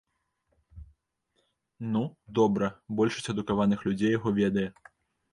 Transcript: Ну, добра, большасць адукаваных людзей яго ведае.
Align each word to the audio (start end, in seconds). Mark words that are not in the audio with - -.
Ну, 1.95 2.01
добра, 2.39 2.69
большасць 3.01 3.31
адукаваных 3.35 3.79
людзей 3.89 4.11
яго 4.15 4.29
ведае. 4.39 4.65